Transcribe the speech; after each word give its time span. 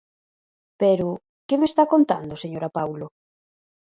Pero, 0.81 1.07
¿que 1.47 1.55
me 1.59 1.67
está 1.71 1.83
contando, 1.93 2.41
señora 2.43 2.73
Paulo? 2.77 3.07